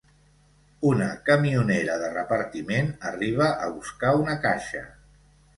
[0.91, 4.87] Una camionera de repartiment arriba a buscar una caixa.